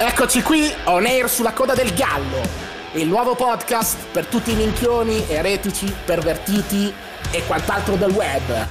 [0.00, 2.40] Eccoci qui, on air sulla coda del gallo,
[2.92, 6.94] il nuovo podcast per tutti i minchioni, eretici, pervertiti
[7.32, 8.68] e quant'altro del web.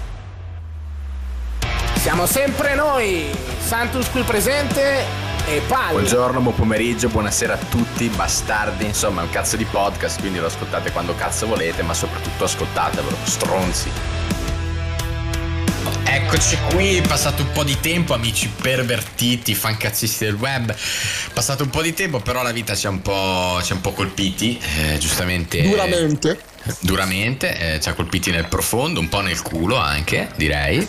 [1.95, 3.29] Siamo sempre noi,
[3.59, 5.03] Santus qui presente
[5.47, 5.91] e Pal.
[5.91, 10.45] Buongiorno, buon pomeriggio, buonasera a tutti, bastardi, insomma è un cazzo di podcast, quindi lo
[10.45, 13.91] ascoltate quando cazzo volete, ma soprattutto ascoltatevelo, stronzi.
[16.29, 20.75] Eccoci qui, passato un po' di tempo, amici pervertiti, fancazzisti del web.
[21.31, 23.81] Passato un po' di tempo, però la vita ci ha un po', ci ha un
[23.81, 25.61] po colpiti, eh, giustamente.
[25.61, 26.37] Duramente.
[26.81, 30.85] Duramente, eh, ci ha colpiti nel profondo, un po' nel culo anche, direi.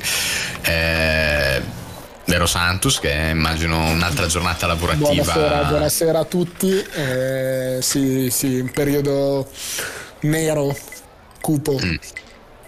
[0.62, 1.62] Eh,
[2.24, 5.06] vero Santus, che è, immagino un'altra giornata lavorativa.
[5.12, 6.72] Buonasera, buonasera a tutti.
[6.72, 9.48] Eh, sì, sì, un periodo
[10.22, 10.76] nero,
[11.40, 11.94] cupo, Mm.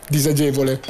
[0.09, 0.81] disagevole.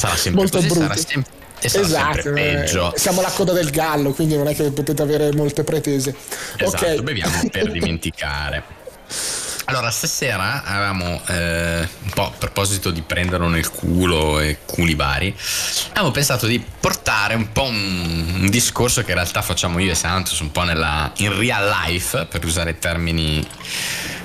[0.00, 0.82] Sarà sempre Molto così, brutto.
[0.86, 1.24] sarà, sem-
[1.60, 2.92] e sarà Esatto, sempre eh, peggio.
[2.96, 6.14] siamo alla coda del gallo, quindi non è che potete avere molte pretese.
[6.56, 8.62] Esatto, ok, beviamo per dimenticare.
[9.66, 15.32] Allora, stasera avevamo eh, un po' a proposito di prenderlo nel culo e culi vari,
[15.92, 19.94] avevo pensato di portare un po' un, un discorso che in realtà facciamo io e
[19.94, 23.46] Santos un po' nella, in real life, per usare termini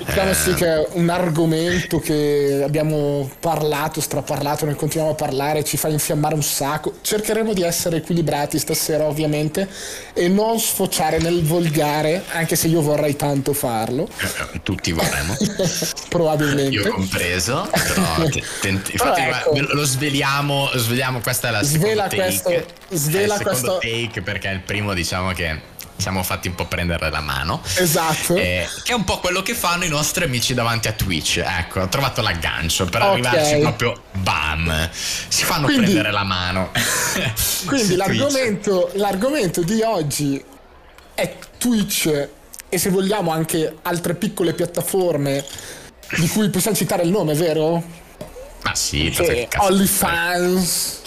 [0.06, 5.76] diciamo sì che è un argomento che abbiamo parlato, straparlato, ne continuiamo a parlare, ci
[5.76, 6.94] fa infiammare un sacco.
[7.00, 9.68] Cercheremo di essere equilibrati stasera ovviamente
[10.14, 14.08] e non sfociare nel volgare, anche se io vorrei tanto farlo,
[14.52, 15.36] eh, tutti vorremmo.
[16.08, 16.74] probabilmente.
[16.74, 19.74] Io compreso, però te- tent- infatti ecco.
[19.74, 24.52] lo sveliamo, sveliamo, questa è la Svela seconda take, questo- svela questo- take perché è
[24.52, 27.62] il primo diciamo che siamo fatti un po' prendere la mano.
[27.76, 28.36] Esatto.
[28.36, 31.38] Eh, che è un po' quello che fanno i nostri amici davanti a Twitch.
[31.44, 33.08] Ecco, ho trovato l'aggancio per Ok.
[33.08, 34.90] arrivarci proprio bam.
[34.92, 36.70] Si fanno Quindi- prendere la mano.
[37.66, 40.42] Quindi l'argomento, l'argomento di oggi
[41.14, 42.28] è Twitch
[42.68, 45.44] e se vogliamo anche altre piccole piattaforme
[46.18, 47.82] di cui possiamo citare il nome, vero?
[48.62, 51.00] Ma sì, Sì, OnlyFans.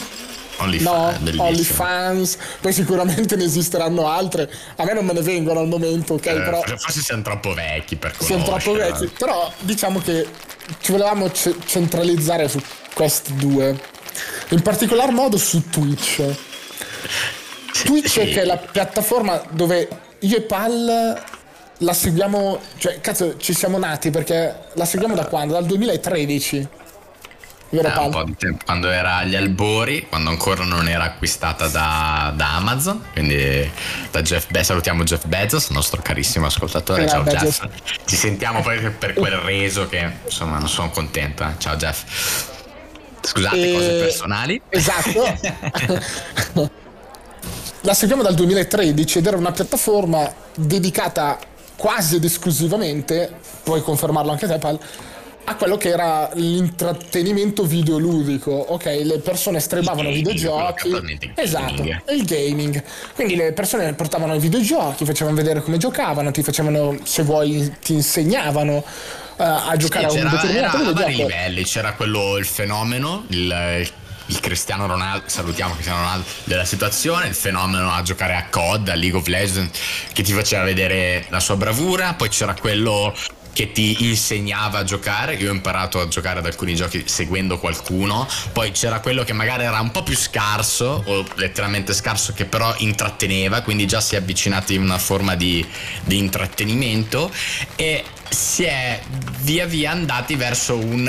[0.59, 1.43] OnlyFans, No, bellissimo.
[1.45, 4.51] OnlyFans, poi sicuramente ne esisteranno altre.
[4.75, 6.25] A me non me ne vengono al momento, ok?
[6.25, 9.07] Eh, però forse siamo troppo vecchi per siamo troppo vecchi.
[9.17, 10.27] Però diciamo che
[10.81, 12.61] ci volevamo ce- centralizzare su
[12.93, 13.79] questi due.
[14.49, 16.23] In particolar modo su Twitch.
[17.83, 18.25] Twitch sì.
[18.25, 19.87] che è la piattaforma dove
[20.19, 21.23] io e Pal
[21.81, 25.53] la seguiamo, cioè cazzo ci siamo nati perché la seguiamo da quando?
[25.53, 26.67] Dal 2013.
[27.71, 31.67] Vero Eh, un po' di tempo, quando era agli albori, quando ancora non era acquistata
[31.67, 33.69] da, da Amazon, quindi
[34.09, 37.59] da Jeff Bezos, salutiamo Jeff Bezos, nostro carissimo ascoltatore, Ciao, Bezos.
[37.59, 37.65] Jeff,
[38.05, 41.53] ci sentiamo poi per quel reso che insomma non sono contento, eh.
[41.59, 42.47] ciao Jeff.
[43.21, 44.61] Scusate, E- cose personali.
[44.69, 46.69] Esatto.
[47.81, 51.37] la seguiamo dal 2013 ed era una piattaforma dedicata
[51.75, 53.31] quasi ed esclusivamente,
[53.63, 54.77] puoi confermarlo anche te Pal,
[55.49, 58.85] a quello che era l'intrattenimento videoludico, ok?
[59.03, 60.91] Le persone streamavano videogiochi.
[61.35, 62.01] Esatto, gaming.
[62.11, 62.83] il gaming.
[63.15, 67.93] Quindi le persone portavano i videogiochi, facevano vedere come giocavano, ti facevano, se vuoi, ti
[67.93, 68.83] insegnavano
[69.37, 71.17] eh, a giocare Sì, a un c'era, era determinato a vari videogioco.
[71.17, 73.91] livelli, c'era quello, il fenomeno, il,
[74.27, 78.95] il Cristiano Ronaldo, salutiamo Cristiano Ronaldo della situazione, il fenomeno a giocare a COD, a
[78.95, 79.77] League of Legends,
[80.13, 83.15] che ti faceva vedere la sua bravura, poi c'era quello
[83.53, 88.27] che ti insegnava a giocare, io ho imparato a giocare ad alcuni giochi seguendo qualcuno,
[88.53, 92.73] poi c'era quello che magari era un po' più scarso, o letteralmente scarso, che però
[92.77, 95.65] intratteneva, quindi già si è avvicinati in una forma di,
[96.03, 97.31] di intrattenimento
[97.75, 98.99] e si è
[99.39, 101.07] via via andati verso un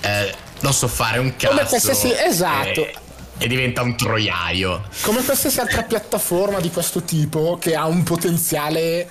[0.00, 2.86] eh, non so fare un cazzo Come qualsiasi- esatto.
[2.86, 2.94] e,
[3.38, 9.08] e diventa un troiaio come qualsiasi altra piattaforma di questo tipo che ha un potenziale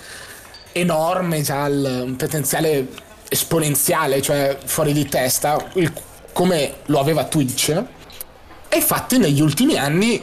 [0.78, 2.88] enorme il- un potenziale
[3.30, 5.92] esponenziale cioè fuori di testa il-
[6.34, 10.22] come lo aveva Twitch e infatti negli ultimi anni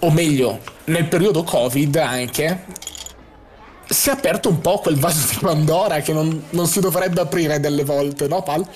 [0.00, 2.64] o meglio nel periodo covid anche
[3.88, 7.60] si è aperto un po' quel vaso di Pandora che non, non si dovrebbe aprire
[7.60, 8.66] delle volte, no Pal?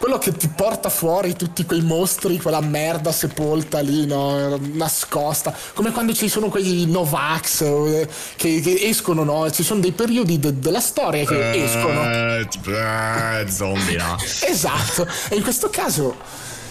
[0.00, 4.58] Quello che ti porta fuori tutti quei mostri, quella merda sepolta lì, no?
[4.72, 5.54] Nascosta.
[5.74, 9.50] Come quando ci sono quei Novax eh, che, che escono, no?
[9.50, 12.02] Ci sono dei periodi de- della storia che escono.
[12.10, 14.16] Eh, tipo, eh, zombie no
[14.48, 15.06] Esatto.
[15.28, 16.16] E in questo caso,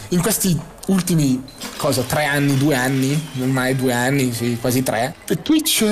[0.10, 1.44] in questi ultimi,
[1.78, 5.84] cosa, tre anni, due anni, ormai due anni, sì, quasi tre, Twitch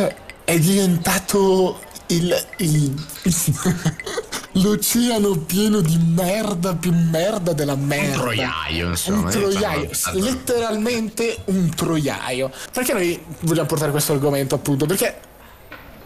[0.44, 3.06] è diventato il, il-
[4.62, 8.16] l'oceano pieno di merda più merda della merda.
[8.16, 12.52] un troiaio insomma Un troiaio, Diciamo, letteralmente un troiaio.
[12.72, 14.86] Perché noi vogliamo portare questo argomento appunto?
[14.86, 15.16] Perché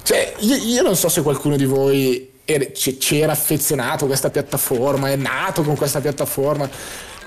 [0.04, 2.30] Cioè, io, io non so se qualcuno di voi
[3.00, 6.70] c'era affezionato a questa piattaforma, è nato con questa piattaforma.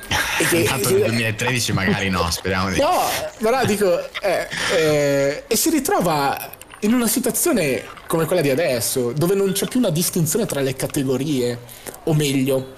[0.36, 2.80] E che, nato nel 2013 magari no, speriamo di...
[2.80, 3.04] No,
[3.38, 6.53] però dico, eh, eh, e si ritrova
[6.84, 10.74] in una situazione come quella di adesso, dove non c'è più una distinzione tra le
[10.74, 11.58] categorie,
[12.04, 12.74] o meglio,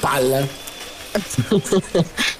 [0.00, 0.48] palle.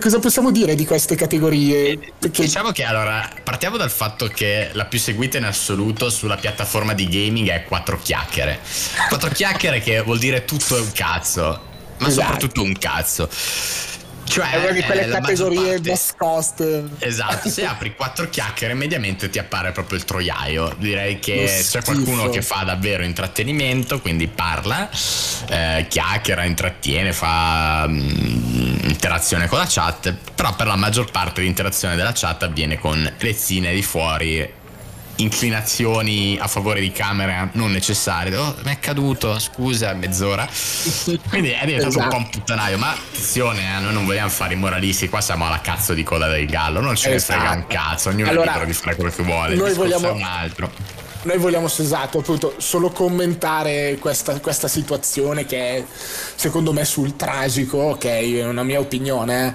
[0.00, 2.12] Cosa possiamo dire di queste categorie?
[2.18, 2.42] Perché...
[2.42, 7.08] Diciamo che allora partiamo dal fatto che la più seguita in assoluto sulla piattaforma di
[7.08, 8.58] gaming è 4 chiacchiere.
[9.08, 11.60] 4 chiacchiere che vuol dire tutto è un cazzo,
[11.98, 12.24] ma esatto.
[12.24, 13.28] soprattutto un cazzo.
[14.26, 16.84] Cioè, è una di quelle categorie nascoste.
[16.98, 20.74] Esatto, se apri quattro chiacchiere mediamente ti appare proprio il troiaio.
[20.78, 24.88] Direi che c'è qualcuno che fa davvero intrattenimento, quindi parla,
[25.48, 31.40] eh, chiacchiera, intrattiene, fa mh, mm, interazione con la chat, però per la maggior parte
[31.40, 34.64] l'interazione della chat avviene con lezzine di fuori
[35.16, 38.36] inclinazioni a favore di camera non necessarie.
[38.36, 40.46] Oh, mi è caduto, scusa, mezz'ora.
[41.28, 42.04] Quindi è diventato esatto.
[42.04, 42.78] un po' un puttanaio.
[42.78, 46.28] Ma attenzione, eh, noi non vogliamo fare i moralisti, qua siamo alla cazzo di coda
[46.28, 47.32] del gallo, non ce esatto.
[47.32, 47.74] ne frega un esatto.
[47.74, 49.54] cazzo, ognuno allora, è libero di fare quello che vuole.
[49.54, 50.70] Noi vogliamo un altro.
[51.22, 55.84] Noi vogliamo esatto, appunto, solo commentare questa, questa situazione che è
[56.36, 59.52] secondo me sul tragico, ok, è una mia opinione.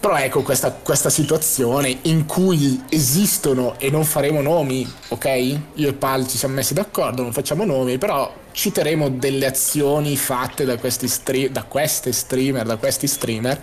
[0.00, 5.58] Però ecco questa, questa, situazione in cui esistono, e non faremo nomi, ok?
[5.74, 10.64] Io e Pal ci siamo messi d'accordo, non facciamo nomi, però citeremo delle azioni fatte
[10.64, 13.60] da questi, stre- da queste streamer, da questi streamer,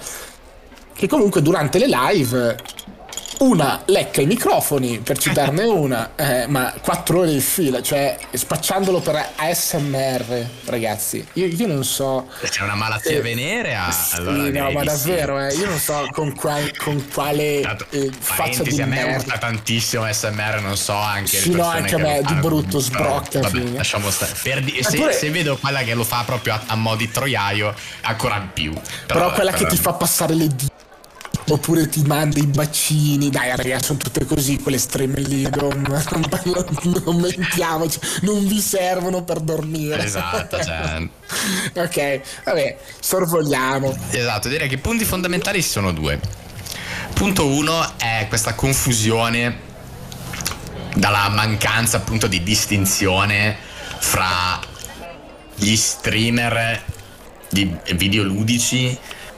[0.94, 2.56] che comunque durante le live
[3.40, 9.00] una lecca i microfoni, per citarne una, eh, ma quattro ore di fila, cioè spacciandolo
[9.00, 11.26] per ASMR, ragazzi.
[11.34, 12.28] Io, io non so.
[12.42, 13.92] C'è una malattia eh, venerea.
[13.92, 18.64] Sì, allora no, ma davvero, eh, io non so con, qual, con quale eh, faccia
[18.64, 21.38] di a me gusta tantissimo ASMR, non so anche.
[21.38, 23.40] Sì, no, anche a me di brutto sbrocca.
[23.40, 24.62] Vabbè, lasciamo stare.
[24.62, 25.14] Di- se, pure...
[25.14, 28.74] se, vedo quella che lo fa proprio a, a mo' di troiaio, ancora più.
[28.74, 29.64] Però, però quella però...
[29.64, 30.77] che ti fa passare le dita
[31.50, 33.30] oppure ti manda i bacini.
[33.30, 35.44] Dai, ragazzi, sono tutte così quelle estreme lì.
[35.44, 40.04] Non, non, non mentiamoci, non vi servono per dormire.
[40.04, 41.08] Esatto, cioè.
[41.76, 43.98] ok, vabbè, sorvoliamo.
[44.12, 46.20] Esatto, direi che i punti fondamentali sono due.
[47.14, 49.66] Punto uno è questa confusione
[50.96, 53.56] dalla mancanza appunto di distinzione
[54.00, 54.60] fra
[55.56, 56.84] gli streamer
[57.50, 58.98] di videoludici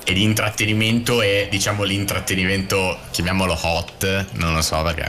[0.10, 5.06] e di intrattenimento e diciamo l'intrattenimento chiamiamolo hot non lo so perché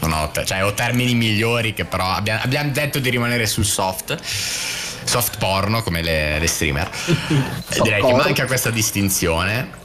[0.00, 4.18] non ho cioè ho termini migliori che però abbiamo, abbiamo detto di rimanere sul soft
[5.04, 6.90] soft porno come le, le streamer.
[7.82, 9.82] Direi che manca questa distinzione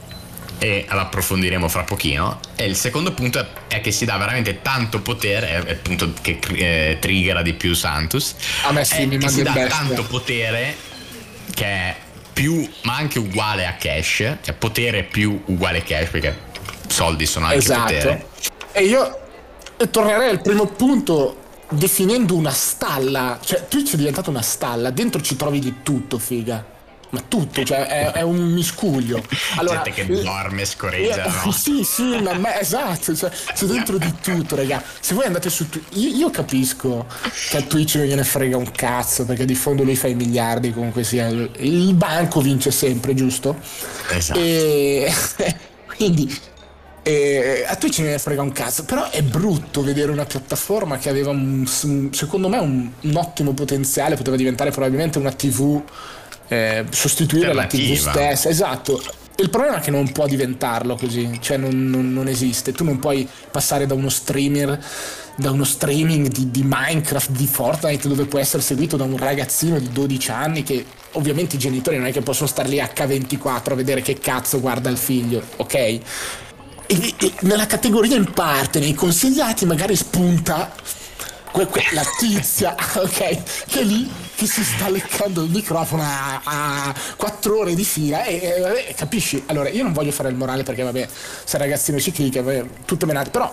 [0.58, 2.40] e l'approfondiremo fra pochino.
[2.56, 6.38] E il secondo punto è che si dà veramente tanto potere è il punto che
[6.52, 8.34] eh, triggera di più Santus
[8.64, 10.76] a me sì, mi che si dà tanto potere
[11.54, 11.96] che è
[12.40, 16.38] più, ma anche uguale a cash, cioè potere più uguale cash, perché
[16.88, 17.82] soldi sono anche esatto.
[17.82, 18.26] potere.
[18.72, 19.20] E io
[19.90, 21.36] tornerei al primo punto
[21.68, 26.64] definendo una stalla, cioè Twitch è diventato una stalla, dentro ci trovi di tutto, figa
[27.10, 29.22] ma tutto, cioè è, è un miscuglio.
[29.56, 31.52] Allora, Gente che dorme, scorreggia, eh, no?
[31.52, 34.82] Sì, sì, ma, esatto, cioè, c'è dentro di tutto, raga.
[35.00, 37.06] Se voi andate su Twitch, io, io, capisco
[37.50, 40.72] che a Twitch non gliene frega un cazzo, perché di fondo lui fa i miliardi,
[40.72, 41.26] comunque sia.
[41.28, 43.58] Il banco vince sempre, giusto?
[44.08, 44.38] Esatto.
[44.38, 45.12] E
[45.96, 46.48] quindi
[47.02, 51.30] e a Twitch ne frega un cazzo, però è brutto vedere una piattaforma che aveva
[51.30, 55.82] un, secondo me un, un ottimo potenziale, poteva diventare probabilmente una TV
[56.50, 58.48] eh, sostituire la TV stessa.
[58.48, 59.00] Esatto.
[59.36, 62.72] Il problema è che non può diventarlo così, cioè non, non, non esiste.
[62.72, 64.78] Tu non puoi passare da uno streamer,
[65.36, 69.78] da uno streaming di, di, Minecraft, di Fortnite, dove può essere seguito da un ragazzino
[69.78, 73.74] di 12 anni che ovviamente i genitori non è che possono star lì H24 a
[73.74, 75.74] vedere che cazzo guarda il figlio, ok?
[75.74, 76.00] E,
[76.86, 80.70] e nella categoria in parte, nei consigliati, magari spunta
[81.52, 83.66] que, que, la tizia, ok?
[83.66, 88.34] Che lì che si sta leccando il microfono a, a 4 ore di fila e,
[88.36, 89.42] e, e, capisci?
[89.46, 91.08] Allora, io non voglio fare il morale perché vabbè,
[91.44, 92.42] se ragazzino ci clicca,
[92.84, 93.52] tutto menato, però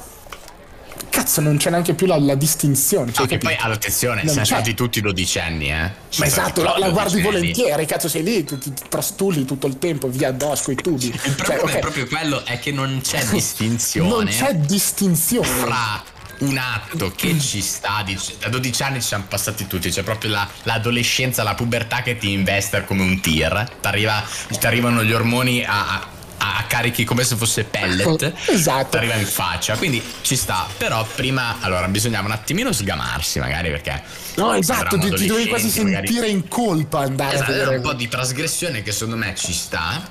[1.09, 4.45] cazzo non c'è neanche più la, la distinzione cioè, no, che poi attenzione non siamo
[4.45, 4.53] c'è.
[4.53, 8.73] stati tutti dodicenni eh ma esatto la, la guardi volentieri cazzo sei lì ti, ti
[8.87, 11.75] trastulli tutto il tempo via addosso coi tubi il problema cioè, okay.
[11.75, 16.03] è proprio quello è che non c'è distinzione non c'è distinzione fra
[16.39, 18.03] un atto che ci sta,
[18.39, 22.31] da 12 anni ci siamo passati tutti, c'è proprio la, l'adolescenza, la pubertà che ti
[22.31, 27.63] investe come un tir, ti arrivano gli ormoni a, a, a carichi come se fosse
[27.63, 28.33] pellet.
[28.47, 28.97] esatto.
[28.97, 30.67] Arriva in faccia, quindi ci sta.
[30.77, 34.01] Però prima, allora, bisognava un attimino sgamarsi, magari perché.
[34.35, 36.31] No, esatto, ti, ti dovevi quasi sentire magari...
[36.31, 37.69] in colpa andare esatto, a vedere.
[37.69, 40.09] Era un po' di trasgressione che secondo me ci sta.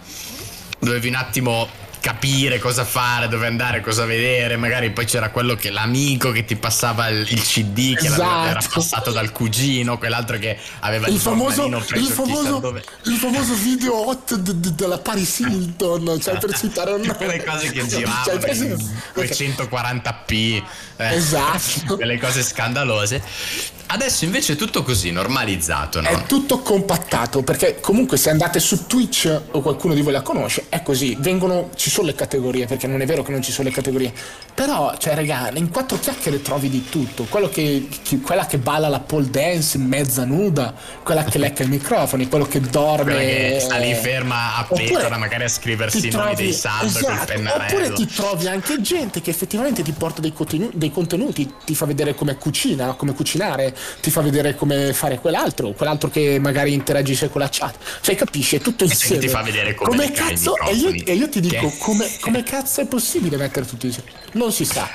[0.79, 1.69] Dovevi un attimo
[2.07, 4.57] capire cosa fare, dove andare, cosa vedere.
[4.57, 8.49] Magari poi c'era quello che l'amico che ti passava il, il CD che esatto.
[8.49, 14.09] era passato dal cugino, quell'altro che aveva il, il famoso, il famoso, il famoso video
[14.09, 18.55] hot de, de, della Paris Hilton, cioè per citare un quelle cose che giravano cioè,
[18.55, 18.77] in
[19.17, 20.63] 240p,
[20.99, 23.75] eh, esatto, quelle cose scandalose.
[23.89, 26.09] Adesso invece è tutto così, normalizzato, no?
[26.09, 30.67] È tutto compattato, perché comunque se andate su Twitch o qualcuno di voi la conosce,
[30.69, 33.69] è così, vengono, ci sono le categorie, perché non è vero che non ci sono
[33.69, 34.13] le categorie,
[34.55, 38.89] però, cioè, raga, in quattro chiacchiere trovi di tutto, quello che, che, quella che balla
[38.89, 43.05] la pole dance mezza nuda, quella che lecca i microfoni, quello che dorme...
[43.05, 47.07] Quella che sta lì ferma a pletora, magari a scriversi i nomi dei saldo esatto,
[47.07, 47.65] col pennarello.
[47.65, 51.87] Oppure ti trovi anche gente che effettivamente ti porta dei contenuti, dei contenuti ti fa
[51.87, 57.29] vedere come cucina, come cucinare, ti fa vedere come fare quell'altro, quell'altro che magari interagisce
[57.29, 57.77] con la chat.
[58.01, 58.57] Cioè, capisci?
[58.57, 59.17] È tutto insieme.
[59.17, 60.57] E ti fa vedere come, come cazzo.
[60.59, 64.11] E io, e io, ti dico, come, come, cazzo è possibile mettere tutto insieme?
[64.33, 64.89] Non si sa.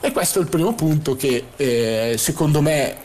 [0.00, 3.04] E questo è il primo punto che eh, secondo me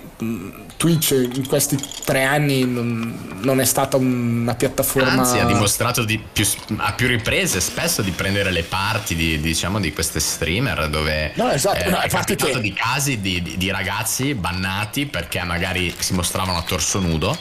[0.78, 5.12] Twitch in questi tre anni non, non, è stata una piattaforma.
[5.12, 6.46] Anzi, ha dimostrato più,
[6.78, 11.50] a più riprese spesso di prendere le parti di, diciamo, di queste streamer dove no,
[11.50, 11.84] esatto.
[11.84, 12.62] eh, no, è capitato che...
[12.62, 17.36] di casi di, di, di ragazzi bannati perché magari si mostravano a torso nudo,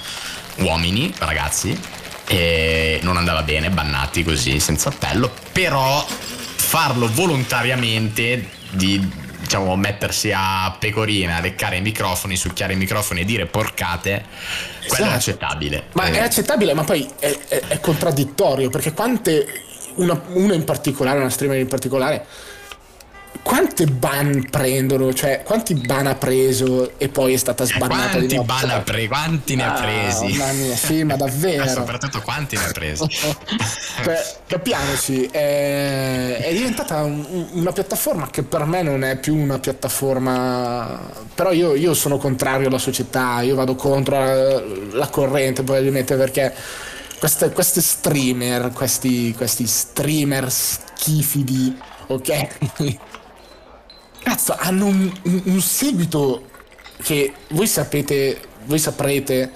[0.58, 1.78] uomini, ragazzi,
[2.32, 9.04] e non andava bene, bannati così senza appello, però farlo volontariamente di
[9.40, 14.26] diciamo, mettersi a pecorina, leccare i microfoni, succhiare i microfoni e dire porcate,
[14.86, 15.10] quello esatto.
[15.10, 15.84] è accettabile.
[15.94, 16.12] Ma eh.
[16.12, 19.62] è accettabile, ma poi è, è, è contraddittorio, perché quante,
[19.96, 22.24] una, una in particolare, una streamer in particolare,
[23.80, 25.12] quante ban prendono?
[25.12, 28.38] Cioè, quanti ban ha preso e poi è stata sbannata eh, di?
[28.40, 30.36] Ban ha pre- quanti ne ha ah, presi?
[30.36, 31.64] Mamma mia, sì, ma davvero.
[31.64, 33.06] ma soprattutto quanti ne ha presi?
[34.02, 39.58] cioè, capiamoci, è, è diventata un, una piattaforma che per me non è più una
[39.58, 41.00] piattaforma.
[41.34, 46.54] Però io, io sono contrario alla società, io vado contro la, la corrente probabilmente perché.
[47.20, 53.09] Queste, queste streamer, questi, questi streamer schifidi, ok?
[54.22, 56.48] Cazzo, hanno un, un, un seguito
[57.02, 59.52] che voi sapete, voi saprete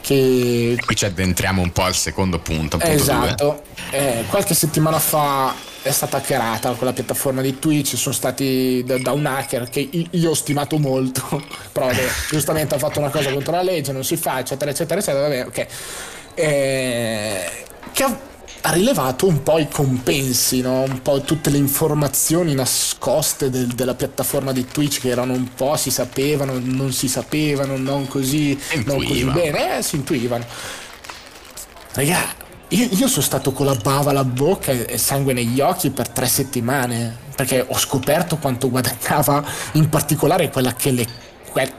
[0.00, 0.76] che...
[0.84, 2.78] Qui ci addentriamo un po' al secondo punto.
[2.80, 8.98] Esatto, eh, qualche settimana fa è stata hackerata quella piattaforma di Twitch, sono stati da,
[8.98, 13.32] da un hacker che io ho stimato molto, però vabbè, giustamente ha fatto una cosa
[13.32, 15.66] contro la legge, non si fa, eccetera, eccetera, eccetera, vabbè, ok.
[16.34, 17.50] Eh,
[17.92, 18.18] che ha
[18.62, 20.82] ha rilevato un po' i compensi, no?
[20.82, 25.76] un po' tutte le informazioni nascoste del, della piattaforma di Twitch che erano un po'
[25.76, 30.44] si sapevano, non si sapevano, non così, non così bene, eh, si intuivano.
[31.92, 32.34] Raga,
[32.68, 36.26] io, io, sono stato con la bava alla bocca e sangue negli occhi per tre
[36.28, 41.06] settimane perché ho scoperto quanto guadagnava in particolare quella che, le,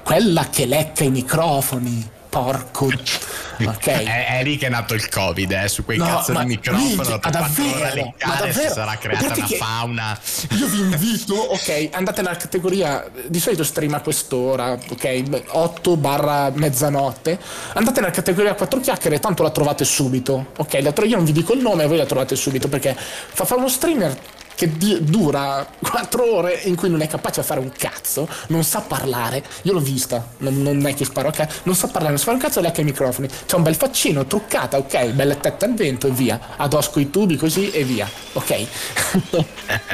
[0.03, 2.85] quella che lecca i microfoni porco.
[2.85, 3.85] Ok.
[3.85, 7.19] È, è, lì che è nato il Covid, eh, su quei no, cazzo di microfono.
[7.21, 8.69] Ma davvero, ma davvero.
[8.69, 10.19] Si sarà creata una fauna.
[10.57, 13.05] Io vi invito, ok, andate nella categoria.
[13.27, 17.37] Di solito stream a quest'ora, ok, 8 barra mezzanotte.
[17.73, 20.47] Andate nella categoria 4 chiacchiere, tanto la trovate subito.
[20.57, 23.69] Ok, io non vi dico il nome, voi la trovate subito perché fa fare uno
[23.69, 24.17] streamer
[24.61, 28.63] che di- dura 4 ore in cui non è capace a fare un cazzo, non
[28.63, 29.43] sa parlare.
[29.63, 32.25] Io l'ho vista, non, non è che sparo a cazzo, non sa parlare, non sa
[32.25, 33.27] fare un cazzo e lecca i microfoni.
[33.47, 36.39] C'è un bel faccino, truccata, ok, bella tetta al vento e via.
[36.57, 38.51] Adosco i tubi così e via, ok.
[38.51, 38.67] e,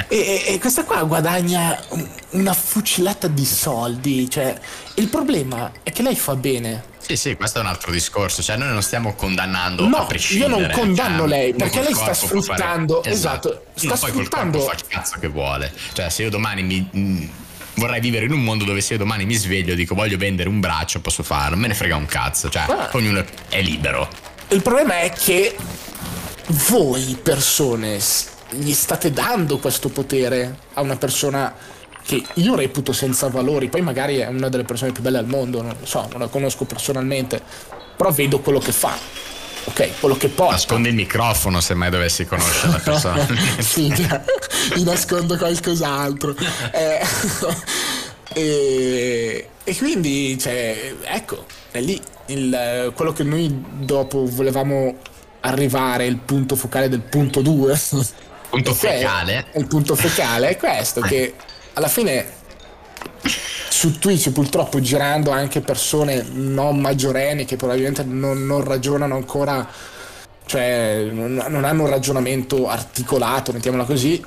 [0.10, 1.82] e, e, questa qua guadagna
[2.32, 4.54] una fucilata di soldi, cioè
[4.96, 8.44] il problema è che lei fa bene sì, sì, questo è un altro discorso.
[8.44, 10.52] Cioè, noi non stiamo condannando no, a prescindere.
[10.52, 13.02] Io non condanno cioè, lei perché lei sta sfruttando.
[13.02, 13.16] Fare...
[13.16, 14.58] Esatto, sta poi sfruttando.
[14.58, 15.72] Col fa il cazzo che vuole.
[15.94, 16.90] Cioè, se io domani mi.
[16.98, 17.28] Mm,
[17.76, 20.50] vorrei vivere in un mondo dove se io domani mi sveglio e dico voglio vendere
[20.50, 21.56] un braccio, posso farlo.
[21.56, 22.50] Me ne frega un cazzo.
[22.50, 22.90] Cioè, ah.
[22.92, 24.10] ognuno è libero.
[24.50, 25.56] Il problema è che
[26.70, 28.00] voi persone
[28.50, 31.54] gli state dando questo potere a una persona
[32.08, 35.62] che io reputo senza valori, poi magari è una delle persone più belle al mondo,
[35.62, 37.42] non lo so, non la conosco personalmente,
[37.98, 38.98] però vedo quello che fa.
[39.66, 40.54] Ok, quello che porta.
[40.54, 43.28] Nascondi il microfono se mai dovessi conoscere la persona.
[43.60, 43.94] sì,
[44.76, 46.34] mi nascondo qualcos'altro.
[46.72, 47.06] Eh,
[48.34, 54.96] e, e, quindi, cioè, ecco, è lì il, quello che noi dopo volevamo
[55.42, 57.78] arrivare, il punto focale del punto 2
[58.50, 59.48] punto fecale.
[59.56, 61.34] il punto fecale è questo, che
[61.78, 62.26] alla fine
[63.70, 69.68] su Twitch purtroppo girando anche persone non maggiorenni che probabilmente non, non ragionano ancora,
[70.48, 74.24] cioè non, non hanno un ragionamento articolato, mettiamola così,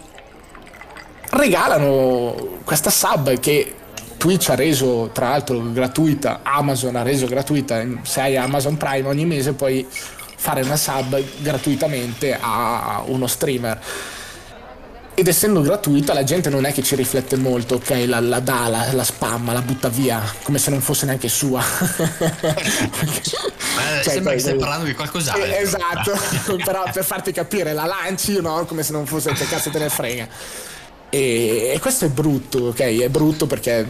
[1.30, 3.75] regalano questa sub che
[4.16, 9.26] Twitch ha reso tra l'altro gratuita, Amazon ha reso gratuita, se hai Amazon Prime ogni
[9.26, 13.80] mese puoi fare una sub gratuitamente a uno streamer
[15.14, 18.05] ed essendo gratuita la gente non è che ci riflette molto, ok?
[18.07, 21.62] La, la dà, la, la spamma, la butta via, come se non fosse neanche sua.
[23.23, 25.45] cioè, sembra che stai parlando di qualcos'altro.
[25.45, 26.12] Eh, esatto,
[26.64, 28.64] però per farti capire la lanci, no?
[28.67, 30.29] Come se non fosse che cazzo te ne frega.
[31.11, 32.81] E, e questo è brutto, ok?
[32.81, 33.87] È brutto perché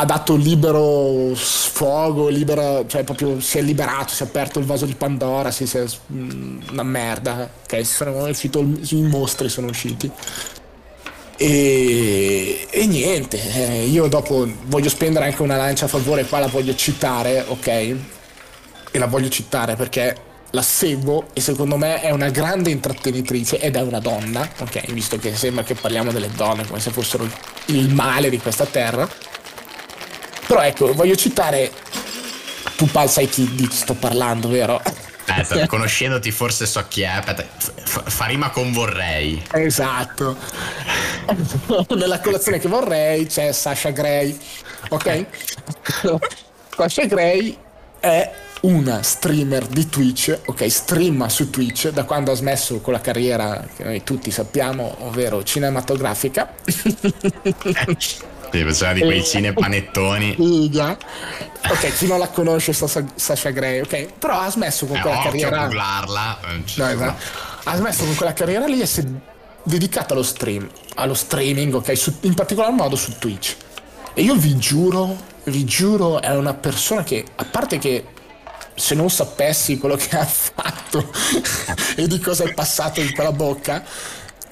[0.00, 4.86] ha dato libero sfogo, libera, cioè proprio si è liberato, si è aperto il vaso
[4.86, 7.84] di Pandora, si, si è, mm, una merda, ok?
[7.84, 10.08] Sono uscito, i mostri sono usciti.
[11.36, 16.46] E, e niente, eh, io dopo voglio spendere anche una lancia a favore, qua la
[16.46, 17.66] voglio citare, ok?
[17.66, 20.16] E la voglio citare perché
[20.50, 24.92] la seguo e secondo me è una grande intrattenitrice ed è una donna, ok?
[24.92, 27.28] Visto che sembra che parliamo delle donne come se fossero
[27.66, 29.26] il male di questa terra
[30.48, 31.70] però ecco, voglio citare.
[32.76, 34.80] Tu Pal sai chi di chi sto parlando, vero?
[35.26, 37.06] Aspetta, conoscendoti forse so chi è.
[37.06, 37.44] Aspetta,
[37.84, 39.42] fa rima con vorrei.
[39.52, 40.36] Esatto.
[41.94, 44.38] Nella colazione che vorrei c'è Sasha Gray.
[44.88, 45.26] Ok?
[46.74, 47.56] Sasha Gray
[48.00, 53.00] è una streamer di Twitch, ok, streama su Twitch da quando ha smesso con la
[53.00, 56.54] carriera che noi tutti sappiamo, ovvero cinematografica.
[58.50, 60.34] Sì, faceva di quei cinepanettoni.
[60.34, 60.96] Figa.
[61.70, 64.12] Ok, chi non la conosce Sasha, Sasha Gray, ok?
[64.18, 65.66] Però ha smesso con eh, quella carriera.
[65.66, 66.38] googlarla.
[66.76, 67.24] No, esatto.
[67.64, 69.04] Ha smesso con quella carriera lì e si è
[69.62, 71.96] dedicata allo stream, allo streaming, ok?
[71.96, 73.56] Su, in particolar modo su Twitch.
[74.14, 78.04] E io vi giuro, vi giuro, è una persona che, a parte che
[78.74, 81.10] se non sapessi quello che ha fatto
[81.96, 83.84] e di cosa è passato in quella bocca,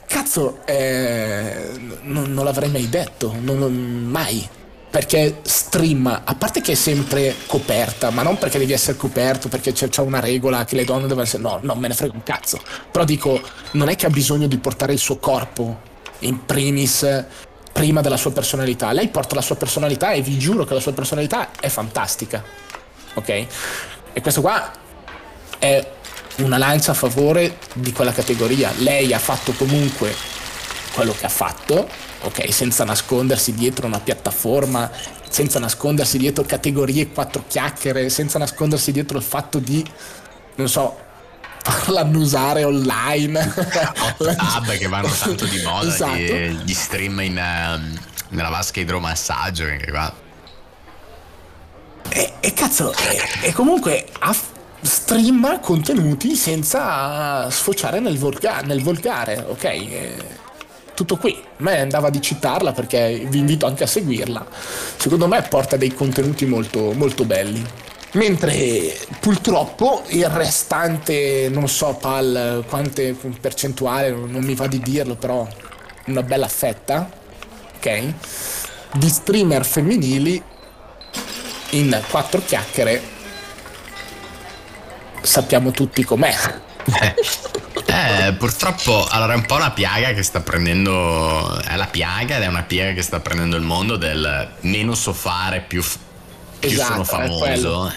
[0.06, 1.70] Cazzo, eh,
[2.02, 4.48] non, non, l'avrei mai detto, non, non, mai.
[4.88, 9.72] Perché stream, a parte che è sempre coperta, ma non perché devi essere coperto, perché
[9.72, 11.42] c'è, c'è una regola che le donne devono essere.
[11.42, 12.58] No, non me ne frega un cazzo.
[12.90, 13.40] Però dico,
[13.72, 15.80] non è che ha bisogno di portare il suo corpo
[16.20, 17.24] in primis
[17.72, 18.92] prima della sua personalità.
[18.92, 22.42] Lei porta la sua personalità e vi giuro che la sua personalità è fantastica.
[23.14, 23.28] Ok?
[24.12, 24.70] E questo qua
[25.58, 25.86] è
[26.38, 28.72] una lancia a favore di quella categoria.
[28.78, 30.14] Lei ha fatto comunque
[30.92, 31.88] quello che ha fatto,
[32.22, 34.90] ok, senza nascondersi dietro una piattaforma,
[35.28, 39.84] senza nascondersi dietro categorie quattro chiacchiere, senza nascondersi dietro il fatto di,
[40.56, 40.98] non so,
[41.86, 43.38] l'annusare online.
[44.18, 46.16] Hub che vanno tanto di moda, esatto.
[46.16, 50.24] gli, gli stream in, uh, nella vasca idromassaggio, che qua.
[52.08, 54.34] E, e cazzo, e, e comunque ha
[54.80, 59.64] streama contenuti senza sfociare nel, volga- nel volgare, ok?
[59.64, 60.14] E
[60.94, 61.32] tutto qui.
[61.32, 64.46] A me andava di citarla perché vi invito anche a seguirla.
[64.96, 67.64] Secondo me porta dei contenuti molto, molto belli.
[68.12, 75.46] Mentre purtroppo il restante, non so pal quante percentuale, non mi va di dirlo, però
[76.06, 77.10] una bella fetta,
[77.76, 78.02] ok?
[78.94, 80.42] Di streamer femminili
[81.70, 83.14] in quattro chiacchiere
[85.26, 86.34] sappiamo tutti com'è.
[87.88, 92.42] Eh, purtroppo allora è un po' una piaga che sta prendendo è la piaga ed
[92.42, 95.82] è una piaga che sta prendendo il mondo del meno so fare più,
[96.58, 97.92] più esatto, sono famoso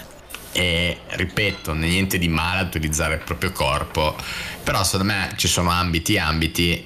[0.52, 4.16] e ripeto niente di male a utilizzare il proprio corpo
[4.62, 6.82] però secondo me ci sono ambiti ambiti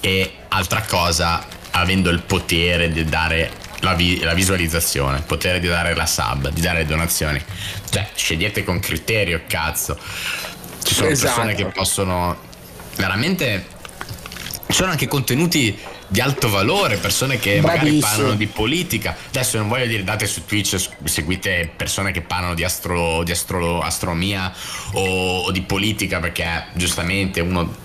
[0.00, 3.50] e altra cosa avendo il potere di dare
[3.84, 7.40] la, vi- la visualizzazione, il potere di dare la sub, di dare le donazioni.
[7.88, 9.96] Cioè, scegliete con criterio, cazzo.
[10.82, 11.34] Ci sono esatto.
[11.34, 12.36] persone che possono
[12.96, 13.66] veramente.
[14.66, 17.90] Ci sono anche contenuti di alto valore, persone che Bravissimo.
[17.90, 19.16] magari parlano di politica.
[19.28, 23.80] Adesso non voglio dire date su Twitch, seguite persone che parlano di, astro, di astro,
[23.80, 24.52] astronomia
[24.92, 27.82] o, o, di politica, perché giustamente uno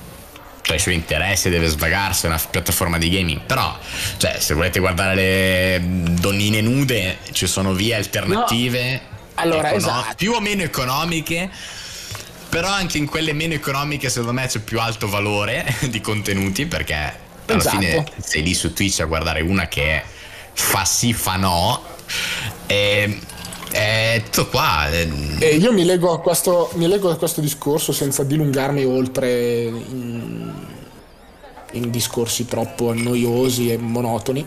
[0.69, 3.41] tra i suoi interessi deve svagarsi, è una piattaforma di gaming.
[3.41, 3.75] Però,
[4.17, 8.91] cioè, se volete guardare le donnine nude, ci sono vie alternative.
[8.91, 9.17] No.
[9.33, 10.15] Allora, econo- esatto.
[10.15, 11.49] Più o meno economiche.
[12.49, 16.93] Però anche in quelle meno economiche, secondo me, c'è più alto valore di contenuti perché
[17.47, 17.75] alla esatto.
[17.75, 20.03] fine sei lì su Twitch a guardare una che
[20.53, 21.83] fa sì, fa no.
[22.67, 23.19] E
[23.71, 24.89] è tutto qua.
[24.89, 30.53] Eh, io mi leggo, a questo, leggo a questo discorso senza dilungarmi oltre in,
[31.71, 34.45] in discorsi troppo noiosi e monotoni.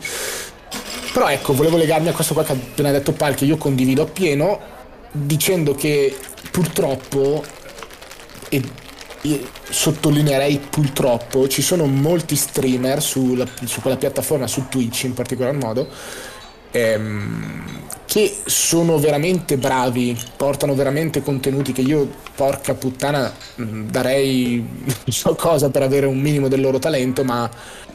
[1.13, 4.03] Però ecco, volevo legarmi a questo qua che ha appena detto Pal, che io condivido
[4.03, 4.59] appieno,
[5.13, 6.17] dicendo che
[6.51, 7.45] purtroppo,
[8.49, 8.63] e
[9.69, 15.89] sottolineerei purtroppo, ci sono molti streamer sulla, su quella piattaforma, su Twitch in particolar modo,
[16.71, 17.81] ehm,
[18.13, 25.35] che sono veramente bravi, portano veramente contenuti che io, porca puttana, mm, darei non so
[25.35, 27.49] cosa per avere un minimo del loro talento, ma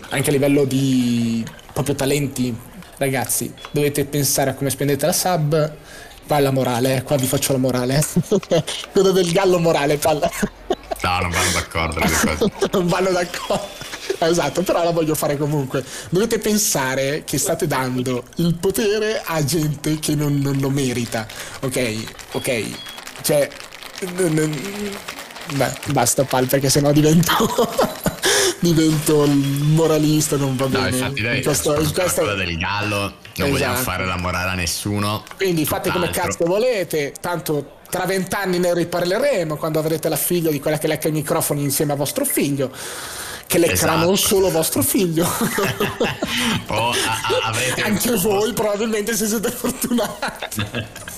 [0.10, 2.52] anche a livello di proprio talenti
[2.98, 5.74] ragazzi, dovete pensare a come spendete la sub.
[6.26, 7.04] Qua la morale, eh.
[7.04, 8.04] qua vi faccio la morale.
[8.92, 10.28] Quello del gallo morale, palla.
[11.02, 12.70] No, non vanno d'accordo.
[12.72, 13.68] non vanno d'accordo.
[14.20, 15.84] Esatto, però la voglio fare comunque.
[16.10, 21.28] Dovete pensare che state dando il potere a gente che non, non lo merita.
[21.62, 22.64] Ok, ok.
[23.22, 23.50] Cioè.
[25.54, 27.34] Beh, basta pal perché sennò divento
[28.60, 30.90] divento il moralista, non va bene.
[30.90, 32.34] No, infatti dai, questo, in questo...
[32.36, 33.52] del gallo, non esatto.
[33.52, 35.24] vogliamo fare la morale a nessuno.
[35.36, 40.60] Quindi fate come cazzo volete, tanto tra vent'anni ne riparleremo quando avrete la figlia di
[40.60, 42.72] quella che lecca i microfoni insieme a vostro figlio
[43.48, 44.06] che leccherà esatto.
[44.06, 45.26] non solo vostro figlio
[46.68, 46.94] o a,
[47.44, 50.66] a, anche voi probabilmente se siete fortunati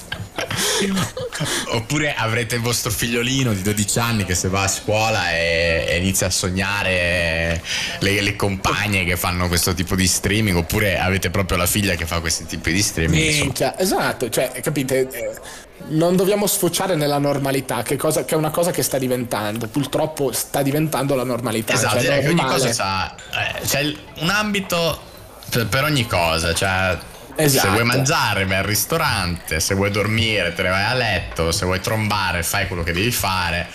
[1.69, 5.97] Oppure avrete il vostro figliolino di 12 anni che se va a scuola e, e
[5.97, 7.61] inizia a sognare
[7.99, 12.05] le, le, compagne che fanno questo tipo di streaming, oppure avete proprio la figlia che
[12.05, 13.39] fa questi tipi di streaming.
[13.41, 15.07] Minchia, esatto, cioè, capite?
[15.09, 19.67] Eh, non dobbiamo sfociare nella normalità, che, cosa, che, è una cosa che sta diventando,
[19.67, 21.73] purtroppo sta diventando la normalità.
[21.73, 25.07] Esatto, cioè, ogni cosa sa, eh, c'è un ambito
[25.49, 26.97] per, per ogni cosa, cioè
[27.39, 27.67] Esatto.
[27.67, 31.63] Se vuoi mangiare vai al ristorante, se vuoi dormire te ne vai a letto, se
[31.63, 33.67] vuoi trombare fai quello che devi fare.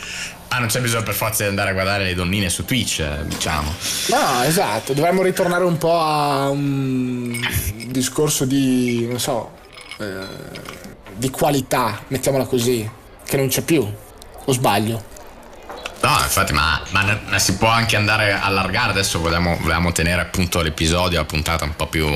[0.49, 3.75] Ah, non c'è bisogno per forza di andare a guardare le donnine su Twitch, diciamo.
[4.09, 7.41] No, esatto, dovremmo ritornare un po' a un
[7.87, 9.53] discorso di, non so,
[9.99, 10.27] eh,
[11.17, 12.89] di qualità, mettiamola così,
[13.25, 13.83] che non c'è più.
[14.47, 15.03] O sbaglio?
[16.03, 18.91] No, infatti, ma, ma, ma, si può anche andare a allargare.
[18.91, 22.07] Adesso vogliamo, vogliamo tenere appunto l'episodio, la puntata un po' più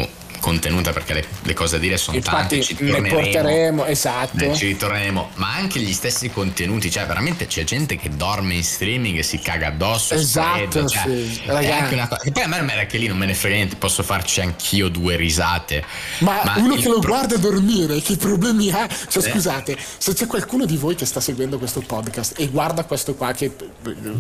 [0.49, 2.63] contenuta perché le, le, cose da dire sono Infatti, tante.
[2.63, 4.55] Ci ne porteremo, esatto.
[4.55, 9.19] Ci ritorneremo, ma anche gli stessi contenuti, cioè veramente c'è gente che dorme in streaming
[9.19, 10.15] e si caga addosso.
[10.15, 11.43] Esatto, cioè, sì.
[11.45, 12.21] Cosa.
[12.23, 14.89] E poi a me non che lì non me ne frega niente, posso farci anch'io
[14.89, 15.85] due risate.
[16.21, 17.13] Ma, ma uno che lo pro...
[17.13, 18.89] guarda dormire, che problemi ha?
[18.89, 19.31] Cioè, eh.
[19.31, 23.33] scusate, se c'è qualcuno di voi che sta seguendo questo podcast e guarda questo qua,
[23.33, 23.55] che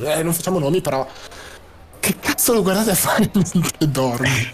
[0.05, 1.09] eh, non facciamo nomi, però
[2.09, 4.51] che cazzo lo guardate a fare mentre dormi?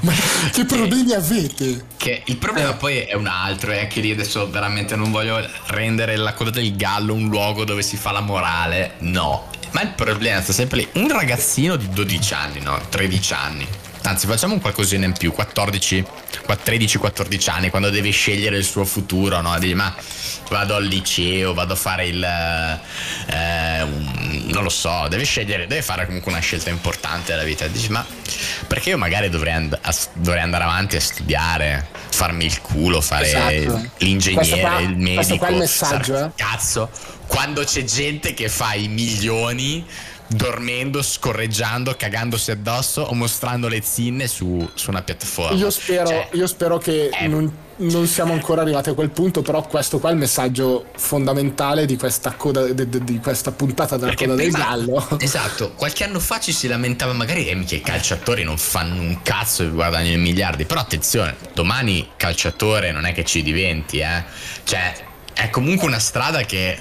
[0.00, 0.12] Ma
[0.50, 1.84] che problemi avete?
[1.98, 6.16] Che il problema poi è un altro, è che lì adesso veramente non voglio rendere
[6.16, 9.50] la coda del gallo un luogo dove si fa la morale, no.
[9.72, 10.88] Ma il problema sta sempre lì.
[10.94, 12.80] Un ragazzino di 12 anni, no?
[12.88, 13.66] 13 anni
[14.10, 16.04] anzi facciamo un qualcosina in più, 14,
[16.46, 19.58] 13-14 anni, quando deve scegliere il suo futuro, no?
[19.58, 19.94] Dici, ma
[20.50, 22.22] vado al liceo, vado a fare il...
[22.22, 27.66] Eh, un, non lo so, deve scegliere, deve fare comunque una scelta importante della vita.
[27.66, 28.04] Dici, ma
[28.66, 29.78] perché io magari dovrei, and-
[30.14, 33.90] dovrei andare avanti a studiare, farmi il culo, fare esatto.
[33.98, 35.14] l'ingegnere, qua, il medico.
[35.14, 36.30] Questo qua è il messaggio, eh?
[36.34, 36.90] Cazzo,
[37.26, 39.84] quando c'è gente che fa i milioni
[40.34, 45.56] dormendo, scorreggiando, cagandosi addosso o mostrando le zinne su, su una piattaforma.
[45.56, 49.42] Io spero, cioè, io spero che eh, non, non, siamo ancora arrivati a quel punto,
[49.42, 54.14] però questo qua è il messaggio fondamentale di questa, coda, di, di questa puntata della
[54.14, 55.08] coda prima, del gallo.
[55.20, 59.22] Esatto, qualche anno fa ci si lamentava magari eh, che i calciatori non fanno un
[59.22, 64.24] cazzo e guadagnano miliardi, però attenzione, domani calciatore non è che ci diventi, eh.
[64.64, 64.94] Cioè,
[65.32, 66.78] è comunque una strada che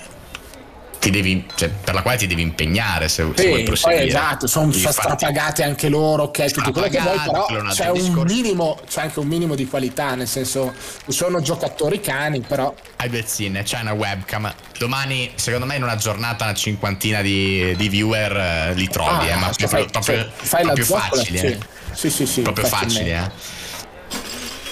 [1.10, 4.06] devi, cioè, per la quale ti devi impegnare se, sì, se vuoi proseguire.
[4.06, 9.02] esatto, sono strapagate anche loro, ok, tutto quello che vuoi, però c'è, un minimo, c'è
[9.02, 10.74] anche un minimo di qualità, nel senso
[11.08, 12.74] sono giocatori cani, però...
[12.98, 17.90] Hai bezzine, c'è una webcam, domani secondo me in una giornata una cinquantina di, di
[17.90, 21.38] viewer eh, li trovi, ah, eh, ma proprio, fai, proprio, cioè, fai proprio facili.
[21.38, 21.46] Sì.
[21.46, 21.60] Eh.
[21.94, 22.42] sì, sì, sì.
[22.42, 23.30] Proprio facili, eh.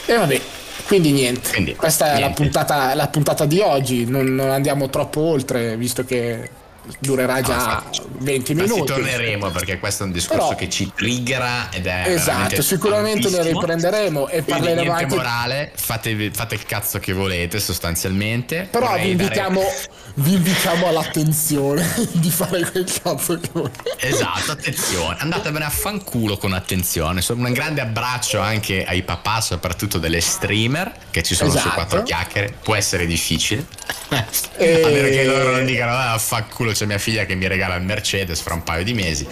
[0.05, 0.41] E vabbè,
[0.91, 2.21] quindi niente, Quindi, questa niente.
[2.21, 6.49] è la puntata, la puntata, di oggi, non, non andiamo troppo oltre, visto che
[6.99, 8.79] durerà già no, 20 minuti.
[8.79, 13.29] Ci torneremo perché questo è un discorso Però, che ci triggera ed è esatto, sicuramente
[13.29, 18.67] ne riprenderemo e Quindi parleremo anche morale, fate, fate, il cazzo che volete sostanzialmente.
[18.69, 20.10] Però vi invitiamo, dare...
[20.15, 23.95] vi invitiamo, all'attenzione di fare quel cazzo che volete.
[23.99, 27.23] Esatto, attenzione, andatevene a fanculo con attenzione.
[27.29, 31.69] Un grande abbraccio anche ai papà, soprattutto delle streamer che ci sono esatto.
[31.69, 32.53] su quattro chiacchiere.
[32.61, 33.65] Può essere difficile.
[34.57, 34.83] E...
[34.83, 37.83] a meno che loro non dicano ah, fanculo c'è mia figlia che mi regala il
[37.83, 39.27] Mercedes fra un paio di mesi.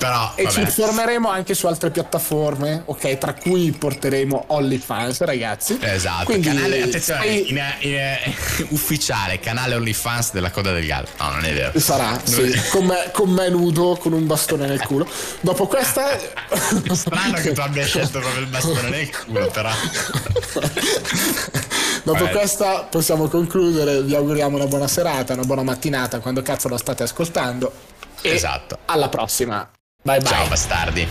[0.00, 0.54] Però, e vabbè.
[0.54, 3.18] ci informeremo anche su altre piattaforme, ok?
[3.18, 5.78] Tra cui porteremo OnlyFans, ragazzi.
[5.78, 11.06] Esatto, Quindi, canale, attenzione, stai- in- in- ufficiale, canale OnlyFans della coda del gallo.
[11.18, 11.78] No, non è vero.
[11.78, 15.06] Sarà, sì, con me, con me nudo, con un bastone nel culo.
[15.40, 16.16] Dopo questa...
[16.92, 19.70] Strano che tu abbia scelto proprio il bastone nel culo, però.
[22.02, 22.30] Dopo Vabbè.
[22.30, 27.02] questa possiamo concludere, vi auguriamo una buona serata, una buona mattinata quando cazzo la state
[27.02, 27.70] ascoltando.
[28.22, 28.78] Esatto.
[28.86, 29.68] alla prossima.
[30.04, 30.28] Bye bye.
[30.28, 31.08] Ciao bastardi.